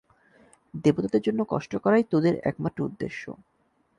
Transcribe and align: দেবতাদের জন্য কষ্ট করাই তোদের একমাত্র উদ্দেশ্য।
দেবতাদের 0.83 1.21
জন্য 1.21 1.39
কষ্ট 1.49 1.71
করাই 1.75 2.03
তোদের 2.03 2.33
একমাত্র 2.43 2.79
উদ্দেশ্য। 2.83 3.23